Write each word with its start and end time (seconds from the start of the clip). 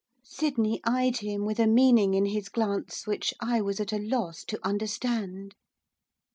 Sydney 0.25 0.81
eyed 0.83 1.17
him 1.17 1.45
with 1.45 1.59
a 1.59 1.67
meaning 1.67 2.15
in 2.15 2.25
his 2.25 2.49
glance 2.49 3.05
which 3.05 3.35
I 3.39 3.61
was 3.61 3.79
at 3.79 3.93
a 3.93 3.99
loss 3.99 4.43
to 4.45 4.57
understand. 4.65 5.53